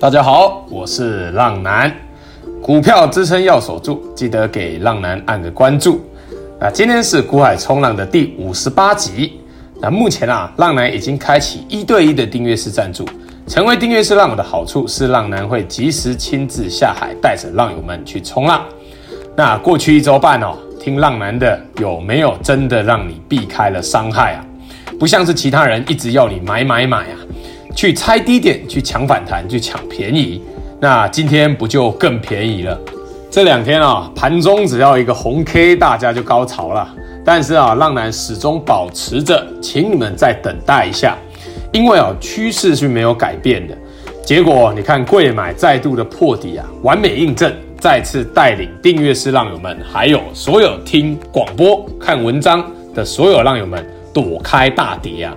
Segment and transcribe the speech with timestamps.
[0.00, 1.92] 大家好，我是浪男，
[2.62, 6.00] 股票支撑要守住，记得给浪男按个关注。
[6.60, 9.40] 那今天是股海冲浪的第五十八集。
[9.80, 13.04] 那目前啊，浪男已经开启一对一的订阅式赞助。
[13.48, 18.64] 成为订阅式浪友的好处是，浪男会及时亲自下海，带着浪友们去冲浪。
[19.34, 24.46] 那过去一周半哦，听浪男的有没有真的让你避开了伤害啊？
[24.96, 27.18] 不像是其他人一直要你买买买啊。
[27.78, 30.42] 去猜低点，去抢反弹，去抢便宜，
[30.80, 32.76] 那今天不就更便宜了？
[33.30, 36.92] 这两天啊，盘中只要一个红 K，大家就高潮了。
[37.24, 41.16] 但是啊，浪男始终保持着，请你们再等待一下，
[41.70, 43.78] 因为啊，趋势是没有改变的。
[44.26, 55.32] 结果你看，贵买再度的破底啊，完美印证，再次带领订阅式浪友们，还有所有听广播、看文章的所有浪友们躲开大跌啊。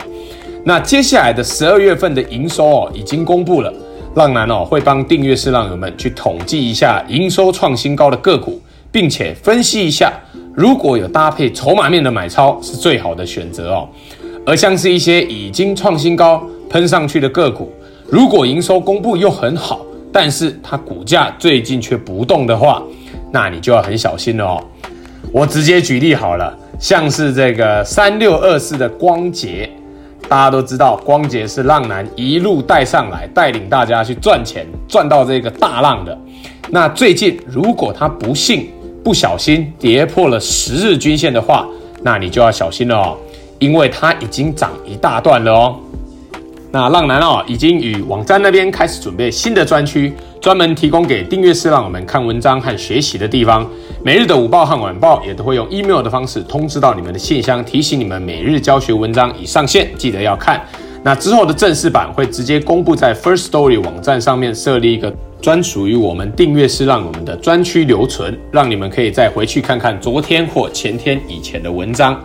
[0.63, 3.73] 那接下来的十二月份的营收哦，已经公布了。
[4.15, 10.13] 浪男哦会帮订阅式浪友们去统计一下营收创新高的个股，并且分析一下，
[10.53, 13.87] 如果有搭配筹码面的买超是最好的选择哦。
[14.45, 17.71] 而像是一些已经创新高喷上去的个股，
[18.09, 19.79] 如果营收公布又很好，
[20.11, 22.83] 但是它股价最近却不动的话，
[23.31, 24.63] 那你就要很小心了哦。
[25.31, 29.69] 我直接举例好了，像是这个三六二四的光頡。
[30.31, 36.17] 大家都知道，光頡是浪男一路带上来，带领大家去赚钱，赚到这个大浪的。
[36.69, 38.69] 那最近如果他不幸
[39.03, 41.67] 不小心跌破了十日均线的话，
[42.01, 43.17] 那你就要小心了哦，
[43.59, 45.75] 因为它已经涨一大段了哦。
[46.73, 53.69] 那浪男哦，已经与网站那边开始准备新的专区，专门提供给订阅式浪友们看文章和学习的地方。
[54.05, 60.61] 每日的午报和晚报也都会用 email 的方式通知到你们的信箱，提醒你们每日教学文章已上线，记得要看。
[61.03, 72.17] 那之后的正式版会直接公布在 First Story 网站上面，设立一个专属于我们订阅式浪友们的专区留存，让你们可以再回去看看昨天或前天以前的文章。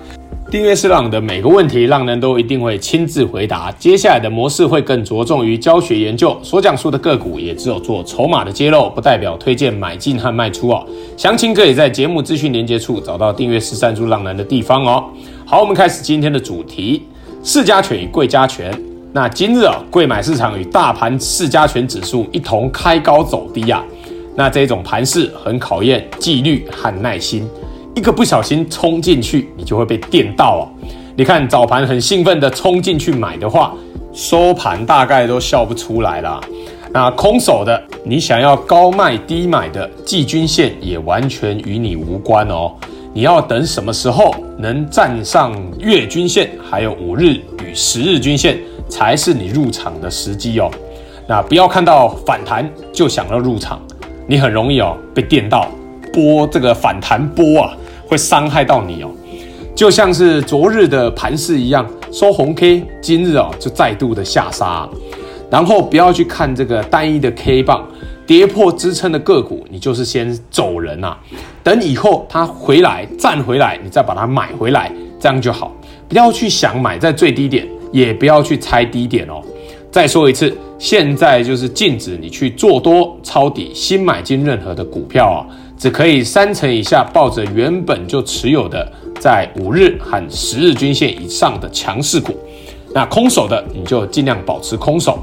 [0.49, 3.73] 订阅是浪的每个问题，浪人都一定会亲自回答。
[3.73, 10.87] 接下来的模式会更着重于教学研究，所讲述的个股也只有做筹码的揭露，不代表推荐买进和卖出哦。
[11.17, 15.05] 详情可以在节目资讯连接处找到订阅式赞助浪人的地方哦。
[15.45, 17.03] 好，我们开始今天的主题：
[17.43, 18.73] 市加权与贵加权。
[19.13, 23.83] 那今日啊，贵买市场与大盘市加权指数一同开高走低啊。
[24.37, 27.49] 那这种盘势很考验纪律和耐心。
[27.97, 30.63] 一个不小心冲进去，你就会被电到哦。
[31.17, 33.73] 你看早盘很兴奋的冲进去买的话，
[34.13, 36.39] 收盘大概都笑不出来了。
[36.93, 42.71] 那空手的，你想要高卖低买的，季均线也完全与你无关哦。
[43.15, 48.59] 你要等什么时候能站上月均线，还有五日与十日均线，
[48.91, 50.71] 才是你入场的时机哦。
[51.27, 53.81] 那不要看到反弹就想要入场，
[54.27, 55.67] 你很容易哦被电到
[56.13, 57.75] 波这个反弹波啊。
[58.07, 59.11] 会伤害到你哦，
[59.75, 64.89] 就像是昨日的盘势一样，收红 K，今日哦就再度的下杀，
[65.51, 67.87] 然后不要去看这个单一的 K 棒
[68.27, 71.17] 跌破支撑的个股，你就是先走人啊，
[71.63, 74.91] 等以后它回来站回来，你再把它买回来，
[75.21, 75.73] 这样就好。
[76.09, 79.43] 不要去想买在最低点，也不要去猜低点哦。
[79.91, 85.47] 再说一次，现在就是禁止你去做多抄底新买进任何的股票啊。
[85.79, 92.35] 只可以三成以下抱着原本就持有的，在五日和十日均线以上的强势股，
[92.95, 95.19] 那空手的你就尽量保持空手。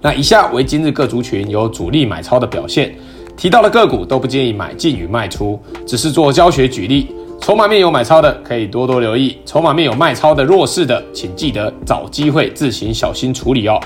[0.00, 2.92] 那以下为今日各族群有主力买超的表现，
[3.36, 7.06] 提到的个股都不建议买进与卖出，只是做教学举例。
[7.40, 13.80] 筹码面有买超的可以多多留意，筹码面有卖超的弱势的，请记得找机会自行小心处理哦。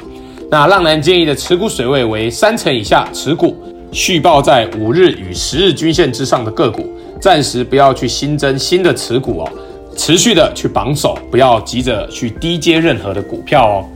[0.51, 3.55] 那浪男建议的持股水位为三成以下持股。
[3.93, 6.87] 续报在五日与十日均线之上的个股，
[7.21, 9.51] 暂时不要去新增新的持股哦，
[9.97, 13.87] 持续的去绑手，不要急着去低接任何的股票哦。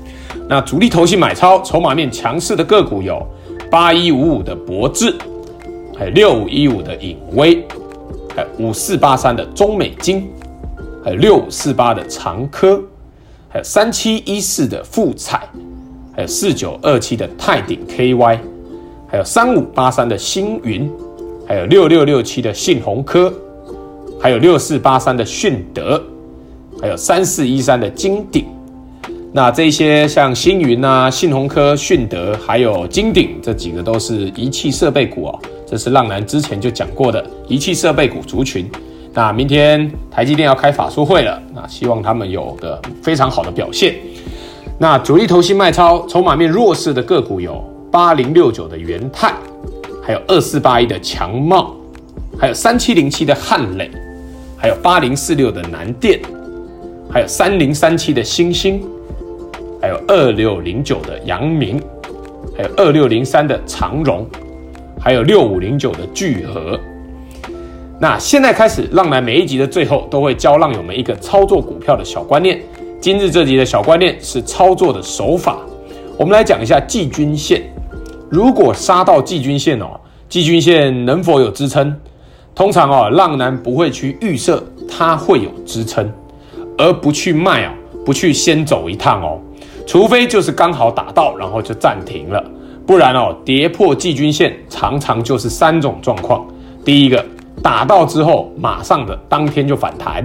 [0.48, 3.24] 那主力投信买超、筹码面强势的个股有
[3.70, 5.14] 八一五五的博智，
[5.96, 7.62] 还有六五一五的影威，
[8.34, 10.30] 还有五四八三的中美金，
[11.04, 12.82] 还有六五四八的长科，
[13.48, 15.48] 还有三七一四的富采，
[16.16, 18.38] 还有四九二七的泰鼎 KY。
[19.10, 20.88] 还有三五八三的星云，
[21.44, 23.32] 还有六六六七的信鸿科，
[24.20, 26.00] 还有六四八三的迅德，
[26.80, 28.46] 还有三四一三的金鼎。
[29.32, 35.38] 那这些像星云啊、信鸿科、迅德，还有金鼎这几个都是仪器设备股哦。
[35.66, 38.70] 这是浪男之前就讲过的仪器设备股族群。
[39.12, 43.96] 那明天台积电要开法说会了，那希望他们有个非常好的表现。
[44.78, 47.60] 那主力投信卖超、筹码面弱势的个股有。
[47.90, 49.34] 八零六九的元泰，
[50.00, 51.74] 还有二四八一的强茂，
[52.38, 53.90] 还有三七零七的汉磊，
[54.56, 56.20] 还有八零四六的南电，
[57.12, 58.80] 还有三零三七的星星，
[59.82, 61.82] 还有二六零九的阳明，
[62.56, 64.24] 还有二六零三的长荣，
[65.00, 66.78] 还有六五零九的聚合。
[67.98, 72.62] 那现在开始，浪男每一集的最后都会教浪友们一个操作股票的小观念。
[73.00, 75.58] 今日这集的小观念是操作的手法。
[76.16, 77.62] 我们来讲一下季均线。
[78.30, 81.94] 如果杀到季均线哦，季均线能否有支撑？
[82.54, 86.08] 通常哦，浪男不会去预设它会有支撑，
[86.78, 87.70] 而不去卖哦，
[88.04, 89.38] 不去先走一趟哦。
[89.86, 92.44] 除非就是刚好打到，然后就暂停了。
[92.86, 96.46] 不然哦，跌破季均线常常就是三种状况：
[96.84, 97.24] 第一个。
[97.62, 100.24] 打到之后，马上的当天就反弹；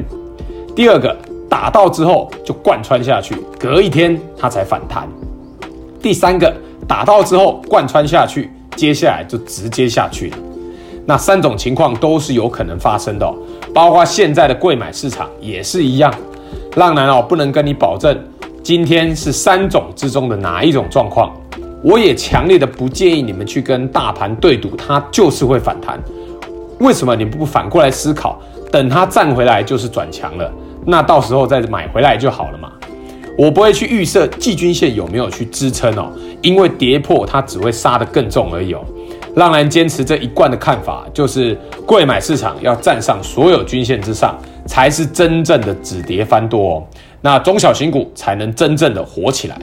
[0.74, 1.14] 第二个，
[1.50, 5.04] 打到之后就贯穿下去，隔一天它才反弹；
[6.02, 6.56] 第三个，
[6.88, 10.38] 打到之后贯穿下去，接下来就直接下去了。
[11.06, 13.34] 那三种情况都是有可能发生的，
[13.74, 16.14] 包括现在的贵买市场也是一样。
[16.76, 18.18] 浪男哦，不能跟你保证
[18.64, 21.32] 今天是三种之中的哪一种状况，
[21.84, 25.98] 我也强烈的不建议你们去跟大盘对赌，它就是会反弹。
[26.80, 28.40] 为什么你不反过来思考？
[28.72, 30.52] 等它站回来就是转强了，
[30.86, 32.72] 那到时候再买回来就好了嘛。
[33.38, 36.12] 我不会去预设季均线有没有去支撑哦，
[36.42, 38.84] 因为跌破它只会杀得更重而已哦。
[39.36, 46.84] 浪男坚持这一贯的看法，就是贵买市场要站上所有均线之上，才是真正的止跌翻多哦。
[47.20, 49.58] 那中小型股才能真正的活起来。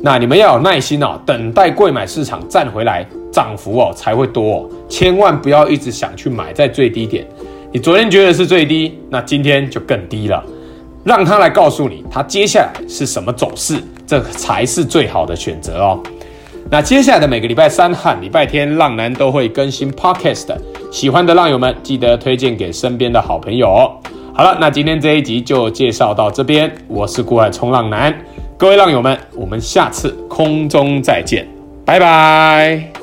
[0.00, 4.70] 那你们要有耐心哦，等待贵买市场站回来，涨幅哦才会多哦。
[4.88, 7.26] 千万不要一直想去买在最低点，
[7.72, 10.42] 你昨天觉得是最低，那今天就更低了。
[11.04, 16.00] 让他来告诉你，他接下来是什么走势，这才是最好的选择哦。
[16.70, 20.46] 那接下来的每个礼拜三和礼拜天，浪男都会更新 Podcast，
[20.90, 23.92] 喜欢的浪友们记得推荐给身边的好朋友哦。
[24.32, 28.12] 好了，那今天这一集就介绍到这边，我是股海冲浪男。
[28.56, 31.46] 各位浪友们，我们下次空中再见，
[31.84, 32.93] 拜拜。